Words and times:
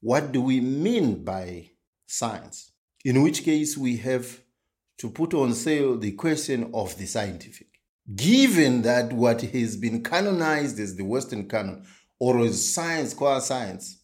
what 0.00 0.32
do 0.32 0.40
we 0.40 0.60
mean 0.60 1.24
by 1.24 1.70
science? 2.06 2.72
In 3.04 3.22
which 3.22 3.44
case, 3.44 3.76
we 3.76 3.96
have 3.98 4.40
to 4.98 5.10
put 5.10 5.34
on 5.34 5.52
sale 5.52 5.96
the 5.96 6.12
question 6.12 6.70
of 6.74 6.96
the 6.98 7.06
scientific. 7.06 7.68
Given 8.14 8.82
that 8.82 9.12
what 9.12 9.42
has 9.42 9.76
been 9.76 10.02
canonized 10.02 10.78
as 10.78 10.96
the 10.96 11.04
Western 11.04 11.48
canon, 11.48 11.86
or 12.18 12.40
as 12.40 12.72
science, 12.72 13.14
qua 13.14 13.40
science, 13.40 14.02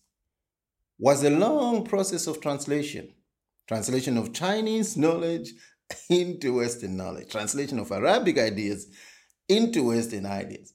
was 0.99 1.25
a 1.25 1.31
long 1.31 1.85
process 1.85 2.27
of 2.27 2.41
translation. 2.41 3.13
Translation 3.67 4.19
of 4.19 4.33
Chinese 4.33 4.97
knowledge 4.97 5.53
into 6.11 6.57
Western 6.57 6.97
knowledge, 6.97 7.31
translation 7.31 7.79
of 7.79 7.93
Arabic 7.93 8.39
ideas 8.39 8.89
into 9.49 9.85
Western 9.85 10.27
ideas, 10.27 10.73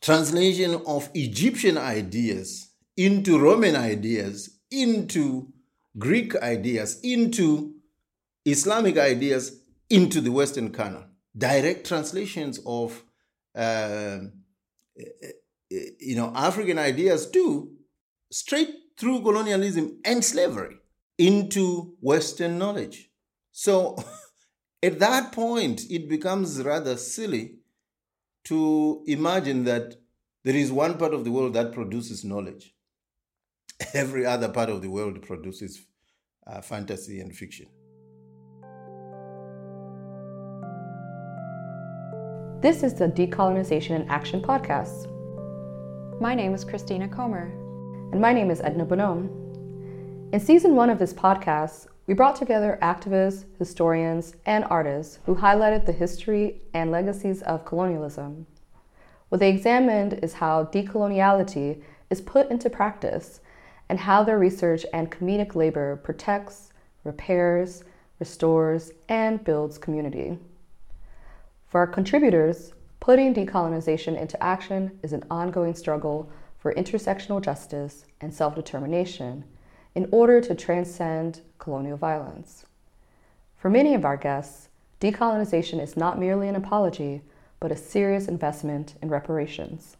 translation 0.00 0.80
of 0.86 1.10
Egyptian 1.14 1.78
ideas 1.78 2.67
into 2.98 3.38
Roman 3.38 3.76
ideas, 3.76 4.58
into 4.72 5.52
Greek 5.96 6.34
ideas, 6.36 7.00
into 7.02 7.76
Islamic 8.44 8.98
ideas, 8.98 9.60
into 9.88 10.20
the 10.20 10.32
Western 10.32 10.72
canon. 10.72 11.04
Direct 11.36 11.86
translations 11.86 12.58
of 12.66 13.04
uh, 13.54 14.18
you 15.70 16.16
know 16.16 16.32
African 16.34 16.78
ideas 16.78 17.30
too, 17.30 17.70
straight 18.32 18.74
through 18.98 19.22
colonialism 19.22 20.00
and 20.04 20.24
slavery 20.24 20.78
into 21.16 21.94
Western 22.00 22.58
knowledge. 22.58 23.10
So 23.52 23.96
at 24.82 24.98
that 24.98 25.30
point, 25.30 25.82
it 25.88 26.08
becomes 26.08 26.60
rather 26.62 26.96
silly 26.96 27.58
to 28.44 29.04
imagine 29.06 29.62
that 29.64 29.94
there 30.42 30.56
is 30.56 30.72
one 30.72 30.98
part 30.98 31.14
of 31.14 31.24
the 31.24 31.30
world 31.30 31.52
that 31.52 31.72
produces 31.72 32.24
knowledge. 32.24 32.74
Every 33.94 34.26
other 34.26 34.48
part 34.48 34.70
of 34.70 34.82
the 34.82 34.90
world 34.90 35.22
produces 35.22 35.86
uh, 36.46 36.60
fantasy 36.60 37.20
and 37.20 37.34
fiction. 37.34 37.66
This 42.60 42.82
is 42.82 42.94
the 42.94 43.08
Decolonization 43.08 43.90
in 43.90 44.08
Action 44.08 44.42
podcast. 44.42 45.06
My 46.20 46.34
name 46.34 46.54
is 46.54 46.64
Christina 46.64 47.08
Comer. 47.08 47.52
And 48.10 48.20
my 48.20 48.32
name 48.32 48.50
is 48.50 48.60
Edna 48.60 48.84
Bonhomme. 48.84 49.28
In 50.32 50.40
season 50.40 50.74
one 50.74 50.90
of 50.90 50.98
this 50.98 51.12
podcast, 51.12 51.86
we 52.08 52.14
brought 52.14 52.36
together 52.36 52.78
activists, 52.82 53.44
historians, 53.58 54.34
and 54.46 54.64
artists 54.64 55.20
who 55.26 55.36
highlighted 55.36 55.86
the 55.86 55.92
history 55.92 56.62
and 56.74 56.90
legacies 56.90 57.42
of 57.42 57.64
colonialism. 57.64 58.46
What 59.28 59.40
they 59.40 59.50
examined 59.50 60.14
is 60.22 60.32
how 60.32 60.64
decoloniality 60.64 61.82
is 62.10 62.22
put 62.22 62.50
into 62.50 62.70
practice 62.70 63.40
and 63.88 63.98
how 63.98 64.22
their 64.22 64.38
research 64.38 64.84
and 64.92 65.10
comedic 65.10 65.54
labor 65.54 65.96
protects, 65.96 66.72
repairs, 67.04 67.84
restores, 68.18 68.92
and 69.08 69.42
builds 69.44 69.78
community. 69.78 70.38
For 71.68 71.80
our 71.80 71.86
contributors, 71.86 72.72
putting 73.00 73.34
decolonization 73.34 74.18
into 74.18 74.42
action 74.42 74.98
is 75.02 75.12
an 75.12 75.24
ongoing 75.30 75.74
struggle 75.74 76.30
for 76.58 76.74
intersectional 76.74 77.42
justice 77.42 78.04
and 78.20 78.32
self 78.32 78.54
determination 78.54 79.44
in 79.94 80.08
order 80.10 80.40
to 80.40 80.54
transcend 80.54 81.42
colonial 81.58 81.98
violence. 81.98 82.64
For 83.56 83.68
many 83.68 83.94
of 83.94 84.04
our 84.04 84.16
guests, 84.16 84.68
decolonization 85.00 85.82
is 85.82 85.96
not 85.96 86.18
merely 86.18 86.48
an 86.48 86.56
apology, 86.56 87.20
but 87.60 87.72
a 87.72 87.76
serious 87.76 88.28
investment 88.28 88.94
in 89.02 89.08
reparations. 89.08 89.97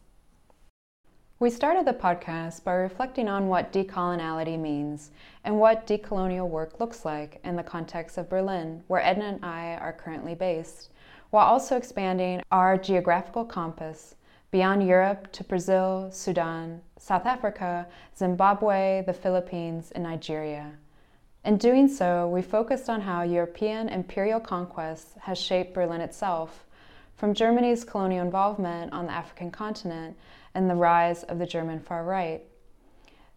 We 1.41 1.51
started 1.51 1.87
the 1.87 1.93
podcast 1.93 2.65
by 2.65 2.73
reflecting 2.73 3.29
on 3.29 3.47
what 3.47 3.73
decoloniality 3.73 4.59
means 4.59 5.13
and 5.45 5.61
what 5.61 5.87
decolonial 5.87 6.49
work 6.49 6.81
looks 6.81 7.05
like 7.05 7.39
in 7.45 7.55
the 7.55 7.63
context 7.63 8.19
of 8.19 8.29
Berlin, 8.29 8.83
where 8.89 9.01
Edna 9.01 9.27
and 9.27 9.45
I 9.45 9.77
are 9.77 9.93
currently 9.93 10.35
based 10.35 10.91
while 11.31 11.47
also 11.47 11.77
expanding 11.77 12.43
our 12.51 12.77
geographical 12.77 13.45
compass 13.45 14.17
beyond 14.51 14.85
Europe 14.85 15.31
to 15.31 15.45
Brazil, 15.45 16.09
Sudan, 16.11 16.81
South 16.99 17.25
Africa, 17.25 17.87
Zimbabwe, 18.17 19.05
the 19.07 19.13
Philippines, 19.13 19.93
and 19.93 20.03
Nigeria. 20.03 20.73
In 21.45 21.57
doing 21.57 21.87
so, 21.87 22.27
we 22.27 22.43
focused 22.43 22.91
on 22.91 23.03
how 23.03 23.23
European 23.23 23.89
imperial 23.89 24.41
conquest 24.41 25.11
has 25.21 25.39
shaped 25.39 25.73
Berlin 25.73 26.01
itself, 26.01 26.65
from 27.15 27.33
Germany's 27.33 27.85
colonial 27.85 28.25
involvement 28.25 28.93
on 28.93 29.07
the 29.07 29.13
African 29.13 29.53
continent 29.53 30.17
and 30.55 30.69
the 30.69 30.75
rise 30.75 31.23
of 31.25 31.39
the 31.39 31.47
German 31.47 31.81
far 31.81 32.05
right. 32.05 32.43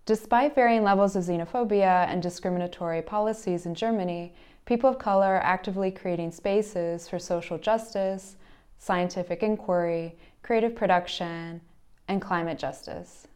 Despite 0.06 0.56
varying 0.56 0.84
levels 0.84 1.16
of 1.16 1.24
xenophobia 1.24 2.08
and 2.08 2.22
discriminatory 2.22 3.02
policies 3.02 3.66
in 3.66 3.76
Germany, 3.76 4.34
people 4.66 4.90
of 4.90 4.98
color 4.98 5.36
are 5.36 5.44
actively 5.44 5.92
creating 5.92 6.32
spaces 6.32 7.08
for 7.08 7.20
social 7.20 7.58
justice, 7.58 8.36
scientific 8.80 9.44
inquiry, 9.44 10.16
creative 10.42 10.76
production, 10.76 11.62
and 12.08 12.22
climate 12.22 12.58
justice. 12.58 13.28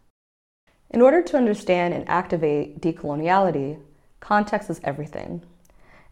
In 0.90 1.02
order 1.02 1.22
to 1.22 1.38
understand 1.38 1.94
and 1.94 2.08
activate 2.10 2.82
decoloniality, 2.82 3.80
context 4.20 4.70
is 4.70 4.82
everything. 4.84 5.44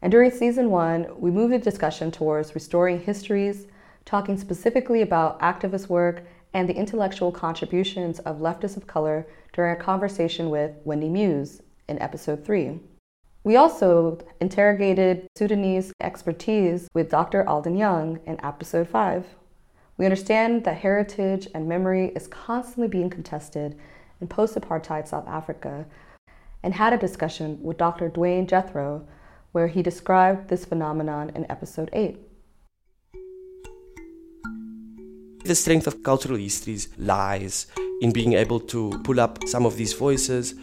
And 0.01 0.11
during 0.11 0.31
season 0.31 0.69
one, 0.69 1.07
we 1.17 1.31
moved 1.31 1.53
the 1.53 1.59
discussion 1.59 2.11
towards 2.11 2.53
restoring 2.53 2.99
histories, 2.99 3.67
talking 4.05 4.37
specifically 4.37 5.01
about 5.01 5.39
activist 5.39 5.87
work 5.87 6.23
and 6.53 6.69
the 6.69 6.75
intellectual 6.75 7.31
contributions 7.31 8.19
of 8.19 8.37
leftists 8.37 8.77
of 8.77 8.87
color 8.87 9.27
during 9.53 9.75
a 9.75 9.83
conversation 9.83 10.49
with 10.49 10.71
Wendy 10.83 11.09
Muse 11.09 11.61
in 11.87 12.01
episode 12.01 12.45
three. 12.45 12.79
We 13.43 13.57
also 13.57 14.19
interrogated 14.39 15.27
Sudanese 15.35 15.91
expertise 15.99 16.87
with 16.93 17.09
Dr. 17.09 17.47
Alden 17.47 17.75
Young 17.75 18.19
in 18.25 18.43
episode 18.43 18.87
5. 18.87 19.25
We 19.97 20.05
understand 20.05 20.63
that 20.63 20.77
heritage 20.77 21.47
and 21.53 21.67
memory 21.67 22.13
is 22.15 22.27
constantly 22.27 22.87
being 22.87 23.09
contested 23.09 23.77
in 24.21 24.27
post 24.27 24.55
apartheid 24.55 25.07
South 25.07 25.27
Africa 25.27 25.85
and 26.63 26.73
had 26.73 26.93
a 26.93 26.97
discussion 26.97 27.61
with 27.61 27.77
Dr. 27.77 28.07
Duane 28.07 28.47
Jethro 28.47 29.05
where 29.51 29.67
he 29.67 29.83
described 29.83 30.47
this 30.47 30.65
phenomenon 30.65 31.31
in 31.35 31.45
episode 31.51 31.89
8. 31.93 32.17
The 35.45 35.55
strength 35.55 35.87
of 35.87 36.03
cultural 36.03 36.37
histories 36.37 36.87
lies 36.97 37.67
in 37.99 38.13
being 38.13 38.33
able 38.33 38.61
to 38.61 38.97
pull 39.03 39.19
up 39.19 39.45
some 39.45 39.65
of 39.65 39.75
these 39.75 39.91
voices 39.91 40.55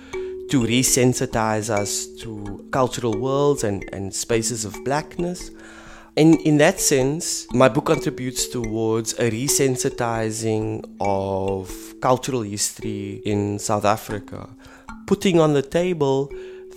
to 0.50 0.62
resensitize 0.62 1.68
us 1.68 2.06
to 2.22 2.66
cultural 2.72 3.14
worlds 3.20 3.62
and, 3.62 3.84
and 3.92 4.12
spaces 4.12 4.64
of 4.64 4.74
blackness. 4.84 5.50
And 6.16 6.40
in 6.40 6.56
that 6.58 6.80
sense, 6.80 7.46
my 7.52 7.68
book 7.68 7.86
contributes 7.86 8.48
towards 8.48 9.12
a 9.14 9.30
resensitizing 9.30 10.82
of 10.98 11.70
cultural 12.00 12.42
history 12.42 13.22
in 13.26 13.58
South 13.58 13.84
Africa, 13.84 14.48
putting 15.06 15.38
on 15.38 15.52
the 15.52 15.62
table 15.62 16.32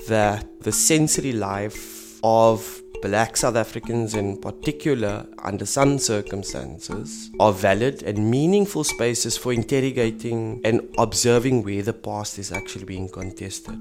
that 0.10 0.46
the 0.62 0.74
sensory 0.74 1.32
life 1.32 2.20
of 2.22 2.83
black 3.04 3.36
South 3.36 3.58
Africans 3.58 4.16
in 4.16 4.38
particular, 4.38 5.26
under 5.40 5.66
some 5.66 6.00
circumstances, 6.00 7.30
are 7.38 7.52
valid 7.52 8.02
and 8.02 8.32
meaningful 8.32 8.86
spaces 8.86 9.36
for 9.36 9.52
interrogating 9.52 10.62
and 10.64 10.80
observing 10.98 11.64
where 11.64 11.82
the 11.82 11.92
past 11.92 12.40
is 12.40 12.50
actually 12.50 12.86
being 12.86 13.10
contested. 13.10 13.78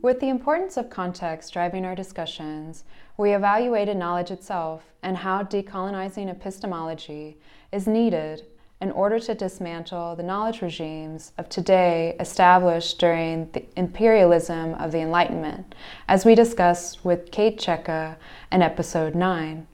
With 0.00 0.20
the 0.20 0.30
importance 0.30 0.78
of 0.78 0.88
context 0.88 1.52
driving 1.52 1.84
our 1.84 1.94
discussions, 1.94 2.84
we 3.18 3.34
evaluated 3.34 3.98
knowledge 3.98 4.30
itself 4.30 4.82
and 5.02 5.18
how 5.18 5.42
decolonizing 5.42 6.30
epistemology 6.30 7.36
is 7.72 7.86
needed 7.86 8.46
in 8.80 8.90
order 8.92 9.20
to 9.20 9.34
dismantle 9.34 10.16
the 10.16 10.22
knowledge 10.22 10.62
regimes 10.62 11.32
of 11.36 11.48
today 11.50 12.16
established 12.18 12.98
during 12.98 13.50
the 13.52 13.62
imperialism 13.76 14.72
of 14.74 14.90
the 14.90 15.00
Enlightenment, 15.00 15.74
as 16.08 16.24
we 16.24 16.34
discussed 16.34 17.04
with 17.04 17.30
Kate 17.30 17.58
Cheka 17.58 18.16
in 18.50 18.62
episode 18.62 19.14
9. 19.14 19.66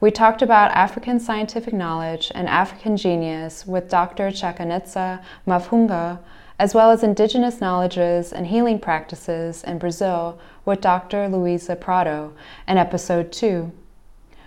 We 0.00 0.10
talked 0.12 0.40
about 0.40 0.70
African 0.70 1.18
scientific 1.18 1.74
knowledge 1.74 2.30
and 2.34 2.48
African 2.48 2.96
genius 2.96 3.66
with 3.66 3.88
Dr. 3.88 4.28
Chakanetsa 4.28 5.24
Mavhunga, 5.48 6.20
as 6.56 6.74
well 6.74 6.92
as 6.92 7.02
indigenous 7.02 7.60
knowledges 7.60 8.32
and 8.32 8.46
healing 8.46 8.78
practices 8.78 9.64
in 9.64 9.78
Brazil 9.78 10.38
with 10.64 10.80
Dr. 10.80 11.28
Luisa 11.28 11.74
Prado 11.74 12.32
in 12.68 12.78
episode 12.78 13.32
2. 13.32 13.72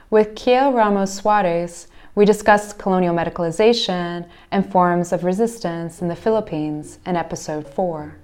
With 0.10 0.36
Kiel 0.36 0.72
Ramos 0.72 1.20
Soares, 1.20 1.88
we 2.18 2.26
discussed 2.26 2.80
colonial 2.80 3.14
medicalization 3.14 4.28
and 4.50 4.72
forms 4.72 5.14
of 5.14 5.24
resistance 5.24 6.02
in 6.02 6.08
the 6.08 6.16
Philippines 6.16 6.98
in 7.06 7.16
episode 7.16 7.68
4. 7.68 8.18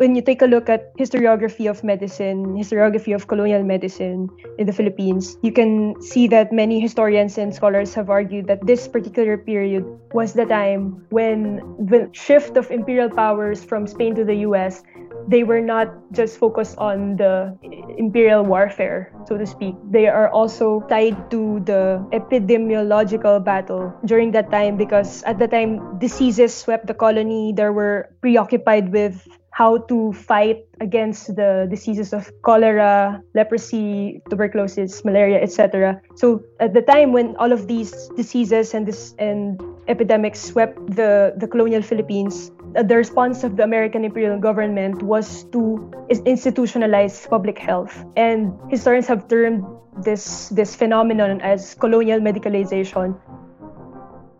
when 0.00 0.14
you 0.16 0.22
take 0.22 0.40
a 0.40 0.46
look 0.46 0.70
at 0.70 0.96
historiography 0.96 1.68
of 1.68 1.84
medicine, 1.84 2.56
historiography 2.56 3.14
of 3.14 3.26
colonial 3.26 3.62
medicine 3.62 4.30
in 4.58 4.66
the 4.66 4.72
Philippines, 4.72 5.36
you 5.42 5.52
can 5.52 5.94
see 6.00 6.26
that 6.26 6.50
many 6.50 6.80
historians 6.80 7.36
and 7.36 7.54
scholars 7.54 7.92
have 7.92 8.08
argued 8.08 8.46
that 8.46 8.66
this 8.66 8.88
particular 8.88 9.36
period 9.36 9.84
was 10.14 10.32
the 10.32 10.46
time 10.46 11.04
when 11.10 11.60
the 11.78 12.08
shift 12.12 12.56
of 12.56 12.70
imperial 12.70 13.10
powers 13.10 13.62
from 13.62 13.86
Spain 13.86 14.14
to 14.14 14.24
the 14.24 14.36
US 14.48 14.82
they 15.28 15.44
were 15.44 15.60
not 15.60 15.88
just 16.12 16.38
focused 16.38 16.76
on 16.78 17.16
the 17.16 17.56
imperial 17.98 18.44
warfare, 18.44 19.12
so 19.26 19.36
to 19.36 19.46
speak. 19.46 19.74
They 19.90 20.08
are 20.08 20.28
also 20.30 20.80
tied 20.88 21.30
to 21.30 21.60
the 21.64 22.04
epidemiological 22.12 23.44
battle 23.44 23.92
during 24.04 24.32
that 24.32 24.50
time 24.50 24.76
because 24.76 25.22
at 25.24 25.38
the 25.38 25.48
time 25.48 25.98
diseases 25.98 26.54
swept 26.54 26.86
the 26.86 26.94
colony. 26.94 27.52
They 27.52 27.70
were 27.70 28.10
preoccupied 28.20 28.92
with 28.92 29.26
how 29.52 29.76
to 29.76 30.12
fight 30.12 30.64
against 30.80 31.36
the 31.36 31.66
diseases 31.68 32.12
of 32.12 32.30
cholera, 32.42 33.20
leprosy, 33.34 34.22
tuberculosis, 34.30 35.04
malaria, 35.04 35.42
etc. 35.42 36.00
So 36.16 36.42
at 36.60 36.72
the 36.72 36.82
time 36.82 37.12
when 37.12 37.36
all 37.36 37.52
of 37.52 37.66
these 37.66 38.08
diseases 38.16 38.72
and 38.74 38.86
this 38.86 39.14
and 39.18 39.60
epidemics 39.88 40.40
swept 40.40 40.78
the, 40.96 41.34
the 41.36 41.46
colonial 41.46 41.82
Philippines, 41.82 42.50
the 42.74 42.96
response 42.96 43.42
of 43.42 43.56
the 43.56 43.64
American 43.64 44.04
imperial 44.04 44.38
government 44.38 45.02
was 45.02 45.44
to 45.44 45.90
institutionalize 46.08 47.28
public 47.28 47.58
health. 47.58 48.04
And 48.16 48.52
historians 48.68 49.06
have 49.08 49.28
termed 49.28 49.64
this 50.04 50.48
this 50.50 50.76
phenomenon 50.76 51.40
as 51.40 51.74
colonial 51.74 52.20
medicalization. 52.20 53.18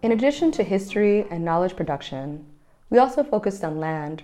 In 0.02 0.12
addition 0.12 0.50
to 0.52 0.62
history 0.62 1.26
and 1.30 1.44
knowledge 1.44 1.76
production, 1.76 2.46
we 2.88 2.98
also 2.98 3.22
focused 3.22 3.64
on 3.64 3.78
land 3.78 4.22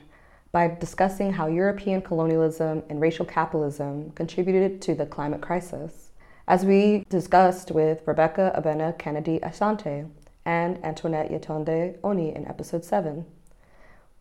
by 0.53 0.69
discussing 0.69 1.33
how 1.33 1.49
European 1.49 2.01
colonialism 2.01 2.83
and 2.89 3.01
racial 3.01 3.27
capitalism 3.27 4.11
contributed 4.13 4.81
to 4.83 4.95
the 4.95 5.05
climate 5.05 5.43
crisis, 5.43 6.13
as 6.49 6.65
we 6.65 7.05
discussed 7.11 7.73
with 7.73 8.03
Rebecca 8.07 8.53
Abena 8.57 8.97
Kennedy 8.97 9.39
Asante 9.41 10.09
and 10.47 10.83
Antoinette 10.85 11.31
Yetunde 11.31 11.99
Oni 12.03 12.35
in 12.35 12.47
episode 12.47 12.85
7. 12.85 13.27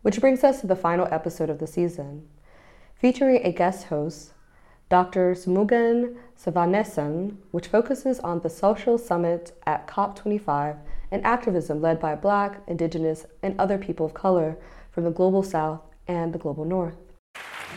Which 0.06 0.20
brings 0.20 0.44
us 0.44 0.60
to 0.60 0.68
the 0.68 0.76
final 0.76 1.08
episode 1.10 1.50
of 1.50 1.58
the 1.58 1.66
season, 1.66 2.28
featuring 2.94 3.44
a 3.44 3.50
guest 3.50 3.88
host, 3.88 4.34
Dr. 4.88 5.34
Sumugan 5.34 6.14
Sivanesan, 6.40 7.38
which 7.50 7.66
focuses 7.66 8.20
on 8.20 8.38
the 8.38 8.48
social 8.48 8.98
summit 8.98 9.50
at 9.66 9.88
COP25 9.88 10.78
and 11.10 11.26
activism 11.26 11.80
led 11.82 11.98
by 11.98 12.14
Black, 12.14 12.62
Indigenous, 12.68 13.26
and 13.42 13.58
other 13.58 13.78
people 13.78 14.06
of 14.06 14.14
color 14.14 14.56
from 14.92 15.02
the 15.02 15.10
Global 15.10 15.42
South 15.42 15.80
and 16.06 16.32
the 16.32 16.38
Global 16.38 16.64
North. 16.64 16.94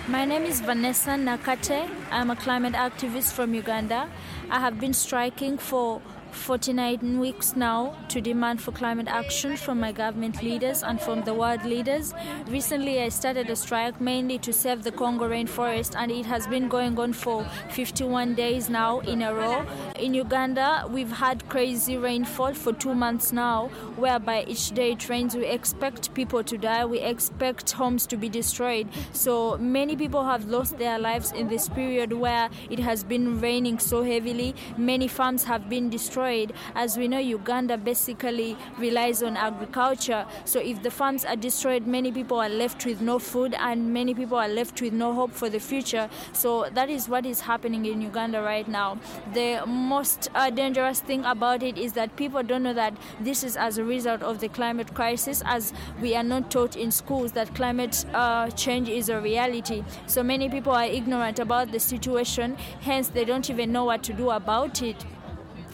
My 0.07 0.23
name 0.23 0.43
is 0.43 0.61
Vanessa 0.61 1.17
Nakate. 1.17 1.89
I'm 2.11 2.29
a 2.29 2.35
climate 2.35 2.73
activist 2.73 3.33
from 3.33 3.55
Uganda. 3.55 4.07
I 4.51 4.59
have 4.59 4.79
been 4.79 4.93
striking 4.93 5.57
for 5.57 5.99
49 6.31 7.19
weeks 7.19 7.55
now 7.55 7.95
to 8.09 8.21
demand 8.21 8.61
for 8.61 8.71
climate 8.71 9.07
action 9.07 9.57
from 9.57 9.79
my 9.79 9.91
government 9.91 10.41
leaders 10.43 10.83
and 10.83 11.01
from 11.01 11.23
the 11.23 11.33
world 11.33 11.63
leaders. 11.65 12.13
Recently, 12.47 13.01
I 13.01 13.09
started 13.09 13.49
a 13.49 13.55
strike 13.55 13.99
mainly 13.99 14.37
to 14.39 14.53
save 14.53 14.83
the 14.83 14.91
Congo 14.91 15.27
rainforest, 15.27 15.95
and 15.95 16.11
it 16.11 16.25
has 16.25 16.47
been 16.47 16.67
going 16.67 16.99
on 16.99 17.13
for 17.13 17.45
51 17.71 18.35
days 18.35 18.69
now 18.69 18.99
in 18.99 19.21
a 19.21 19.33
row. 19.33 19.65
In 19.97 20.13
Uganda, 20.13 20.85
we've 20.89 21.11
had 21.11 21.47
crazy 21.49 21.97
rainfall 21.97 22.53
for 22.53 22.73
two 22.73 22.93
months 22.93 23.31
now, 23.31 23.67
whereby 23.95 24.43
each 24.47 24.71
day 24.71 24.91
it 24.91 25.09
rains, 25.09 25.35
we 25.35 25.45
expect 25.45 26.13
people 26.13 26.43
to 26.43 26.57
die, 26.57 26.85
we 26.85 26.99
expect 26.99 27.71
homes 27.71 28.05
to 28.07 28.17
be 28.17 28.29
destroyed. 28.29 28.87
So 29.13 29.57
many 29.57 29.95
people 29.95 30.23
have 30.25 30.45
lost 30.45 30.77
their 30.77 30.99
lives 30.99 31.31
in 31.31 31.47
this 31.47 31.67
period 31.69 32.13
where 32.13 32.49
it 32.69 32.79
has 32.79 33.03
been 33.03 33.41
raining 33.41 33.79
so 33.79 34.03
heavily. 34.03 34.53
Many 34.77 35.07
farms 35.07 35.43
have 35.45 35.69
been 35.69 35.89
destroyed 35.89 36.18
destroyed. 36.19 36.53
As 36.75 36.97
we 36.97 37.07
know, 37.07 37.19
Uganda 37.19 37.77
basically 37.77 38.57
relies 38.77 39.23
on 39.23 39.37
agriculture. 39.37 40.25
So 40.45 40.59
if 40.59 40.81
the 40.83 40.91
farms 40.91 41.25
are 41.25 41.35
destroyed, 41.35 41.87
many 41.87 42.11
people 42.11 42.39
are 42.39 42.49
left 42.49 42.85
with 42.85 43.01
no 43.01 43.19
food 43.19 43.53
and 43.53 43.93
many 43.93 44.13
people 44.13 44.37
are 44.37 44.47
left 44.47 44.81
with 44.81 44.93
no 44.93 45.13
hope 45.13 45.31
for 45.31 45.49
the 45.49 45.59
future. 45.59 46.09
So 46.33 46.69
that 46.73 46.89
is 46.89 47.07
what 47.09 47.25
is 47.25 47.41
happening 47.41 47.85
in 47.85 48.01
Uganda 48.01 48.41
right 48.41 48.67
now. 48.67 48.97
The 49.33 49.63
most 49.65 50.29
uh, 50.35 50.49
dangerous 50.49 50.99
thing 50.99 51.23
about 51.25 51.63
it 51.63 51.77
is 51.77 51.93
that 51.93 52.15
people 52.15 52.43
don't 52.43 52.63
know 52.63 52.73
that 52.73 52.93
this 53.19 53.43
is 53.43 53.55
as 53.57 53.77
a 53.77 53.83
result 53.83 54.21
of 54.21 54.39
the 54.39 54.49
climate 54.49 54.93
crisis, 54.93 55.41
as 55.45 55.73
we 56.01 56.15
are 56.15 56.23
not 56.23 56.51
taught 56.51 56.75
in 56.75 56.91
schools 56.91 57.31
that 57.33 57.53
climate 57.55 58.05
uh, 58.13 58.49
change 58.51 58.89
is 58.89 59.09
a 59.09 59.19
reality. 59.19 59.83
So 60.07 60.23
many 60.23 60.49
people 60.49 60.73
are 60.73 60.85
ignorant 60.85 61.39
about 61.39 61.71
the 61.71 61.79
situation, 61.79 62.57
hence, 62.81 63.09
they 63.09 63.25
don't 63.25 63.49
even 63.49 63.71
know 63.71 63.85
what 63.85 64.03
to 64.03 64.13
do 64.13 64.29
about 64.31 64.81
it 64.81 65.05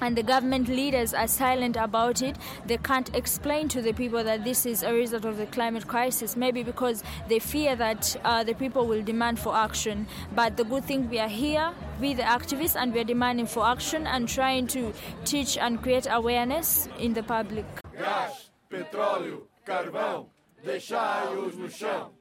and 0.01 0.17
the 0.17 0.23
government 0.23 0.67
leaders 0.67 1.13
are 1.13 1.27
silent 1.27 1.77
about 1.77 2.21
it. 2.21 2.37
They 2.65 2.77
can't 2.77 3.13
explain 3.15 3.67
to 3.69 3.81
the 3.81 3.93
people 3.93 4.23
that 4.23 4.43
this 4.43 4.65
is 4.65 4.83
a 4.83 4.93
result 4.93 5.25
of 5.25 5.37
the 5.37 5.45
climate 5.45 5.87
crisis, 5.87 6.35
maybe 6.35 6.63
because 6.63 7.03
they 7.27 7.39
fear 7.39 7.75
that 7.75 8.15
uh, 8.23 8.43
the 8.43 8.53
people 8.53 8.87
will 8.87 9.01
demand 9.01 9.39
for 9.39 9.55
action. 9.55 10.07
But 10.33 10.57
the 10.57 10.63
good 10.63 10.85
thing 10.85 11.09
we 11.09 11.19
are 11.19 11.29
here, 11.29 11.71
we 11.99 12.13
the 12.13 12.23
activists, 12.23 12.75
and 12.75 12.93
we 12.93 12.99
are 12.99 13.05
demanding 13.05 13.47
for 13.47 13.65
action 13.65 14.07
and 14.07 14.27
trying 14.27 14.67
to 14.67 14.93
teach 15.23 15.57
and 15.57 15.81
create 15.81 16.07
awareness 16.09 16.87
in 16.99 17.13
the 17.13 17.23
public. 17.23 17.65
Gás, 17.97 18.49
petróleo, 18.69 19.47
carvão, 19.65 20.27
deixai-os 20.63 21.55
no 21.55 21.69
chão. 21.69 22.11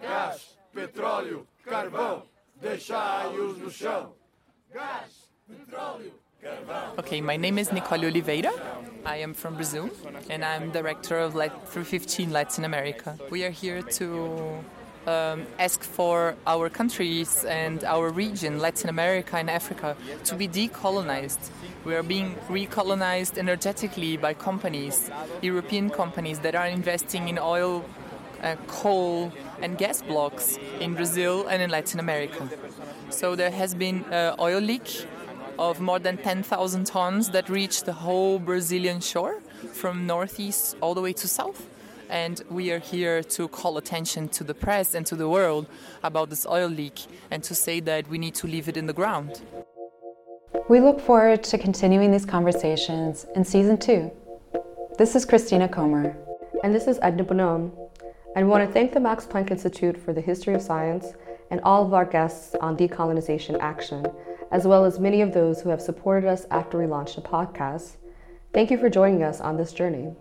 Gás, 0.00 0.56
petróleo, 0.74 1.46
carvão, 1.64 2.22
deixai-os 2.60 3.58
no 3.58 3.70
chão. 3.70 4.12
Gás, 4.72 5.28
petróleo, 5.46 6.21
Okay, 6.98 7.20
my 7.20 7.36
name 7.36 7.56
is 7.56 7.72
Nicole 7.72 8.04
Oliveira. 8.04 8.50
I 9.06 9.18
am 9.18 9.32
from 9.32 9.54
Brazil 9.54 9.90
and 10.28 10.44
I'm 10.44 10.70
director 10.70 11.16
of 11.18 11.36
Lat- 11.36 11.68
315 11.68 12.32
Latin 12.32 12.64
America. 12.64 13.16
We 13.30 13.44
are 13.44 13.50
here 13.50 13.80
to 13.80 14.58
um, 15.06 15.46
ask 15.60 15.84
for 15.84 16.34
our 16.44 16.68
countries 16.68 17.44
and 17.44 17.84
our 17.84 18.10
region, 18.10 18.58
Latin 18.58 18.90
America 18.90 19.36
and 19.36 19.48
Africa, 19.48 19.96
to 20.24 20.34
be 20.34 20.48
decolonized. 20.48 21.50
We 21.84 21.94
are 21.94 22.02
being 22.02 22.34
recolonized 22.48 23.38
energetically 23.38 24.16
by 24.16 24.34
companies, 24.34 25.10
European 25.42 25.90
companies 25.90 26.40
that 26.40 26.56
are 26.56 26.66
investing 26.66 27.28
in 27.28 27.38
oil, 27.38 27.84
uh, 28.42 28.56
coal, 28.66 29.32
and 29.60 29.78
gas 29.78 30.02
blocks 30.02 30.58
in 30.80 30.94
Brazil 30.94 31.46
and 31.46 31.62
in 31.62 31.70
Latin 31.70 32.00
America. 32.00 32.48
So 33.10 33.36
there 33.36 33.52
has 33.52 33.74
been 33.74 34.04
uh, 34.06 34.34
oil 34.40 34.58
leak 34.58 35.06
of 35.58 35.80
more 35.80 35.98
than 35.98 36.16
10,000 36.16 36.84
tons 36.86 37.30
that 37.30 37.48
reach 37.48 37.84
the 37.84 37.92
whole 37.92 38.38
Brazilian 38.38 39.00
shore 39.00 39.40
from 39.72 40.06
northeast 40.06 40.76
all 40.80 40.94
the 40.94 41.00
way 41.00 41.12
to 41.12 41.28
south. 41.28 41.68
And 42.08 42.42
we 42.50 42.70
are 42.70 42.78
here 42.78 43.22
to 43.22 43.48
call 43.48 43.78
attention 43.78 44.28
to 44.30 44.44
the 44.44 44.54
press 44.54 44.94
and 44.94 45.06
to 45.06 45.16
the 45.16 45.28
world 45.28 45.66
about 46.02 46.30
this 46.30 46.46
oil 46.46 46.68
leak 46.68 47.06
and 47.30 47.42
to 47.44 47.54
say 47.54 47.80
that 47.80 48.08
we 48.08 48.18
need 48.18 48.34
to 48.36 48.46
leave 48.46 48.68
it 48.68 48.76
in 48.76 48.86
the 48.86 48.92
ground. 48.92 49.40
We 50.68 50.80
look 50.80 51.00
forward 51.00 51.42
to 51.44 51.58
continuing 51.58 52.10
these 52.10 52.26
conversations 52.26 53.26
in 53.34 53.44
season 53.44 53.78
two. 53.78 54.10
This 54.98 55.16
is 55.16 55.24
Christina 55.24 55.68
Comer. 55.68 56.16
And 56.62 56.74
this 56.74 56.86
is 56.86 56.98
Edna 57.02 57.24
Bonhomme. 57.24 57.72
And 58.36 58.46
we 58.46 58.50
want 58.50 58.66
to 58.66 58.72
thank 58.72 58.92
the 58.92 59.00
Max 59.00 59.26
Planck 59.26 59.50
Institute 59.50 59.96
for 59.96 60.12
the 60.12 60.20
History 60.20 60.54
of 60.54 60.62
Science 60.62 61.14
and 61.50 61.60
all 61.62 61.84
of 61.84 61.92
our 61.92 62.04
guests 62.04 62.54
on 62.60 62.76
decolonization 62.76 63.58
action 63.60 64.06
as 64.52 64.66
well 64.66 64.84
as 64.84 65.00
many 65.00 65.22
of 65.22 65.32
those 65.32 65.62
who 65.62 65.70
have 65.70 65.80
supported 65.80 66.28
us 66.28 66.46
after 66.50 66.78
we 66.78 66.86
launched 66.86 67.16
the 67.16 67.22
podcast. 67.22 67.96
Thank 68.52 68.70
you 68.70 68.76
for 68.76 68.90
joining 68.90 69.22
us 69.22 69.40
on 69.40 69.56
this 69.56 69.72
journey. 69.72 70.14